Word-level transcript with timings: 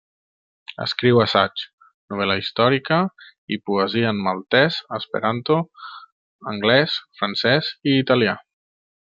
Escriu 0.85 1.19
assaig, 1.23 1.65
novel·la 2.13 2.37
històrica 2.41 2.99
i 3.57 3.61
poesia 3.71 4.15
en 4.15 4.23
maltès, 4.29 4.81
esperanto, 5.01 5.61
anglès, 6.57 6.97
francès 7.21 7.71
i 7.93 7.99
italià. 8.07 8.39